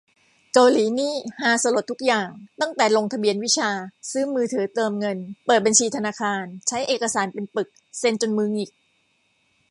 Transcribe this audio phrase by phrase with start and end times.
[0.53, 2.29] เกาหลีนี่ฮาสลดทุกอย่าง
[2.61, 3.69] ตั้งแต่ลงทะเบียนวิชา
[4.11, 8.71] ซื้อมือถือเติมเงิน เปิดบัญชีธนาคาร ใช้เอกสารเป็นปึก เซ็นจนมือหงิก